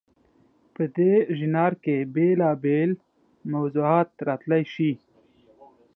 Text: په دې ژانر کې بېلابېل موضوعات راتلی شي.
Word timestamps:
په 0.73 0.83
دې 0.97 1.13
ژانر 1.37 1.71
کې 1.83 1.95
بېلابېل 2.13 2.91
موضوعات 3.53 4.09
راتلی 4.27 4.63
شي. 4.73 4.91